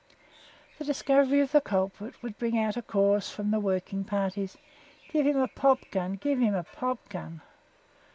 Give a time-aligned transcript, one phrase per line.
[0.79, 4.57] The discovery of the culprit would bring out a chorus from the working parties:
[5.11, 7.41] "Give him a popgun, give him a popgun!"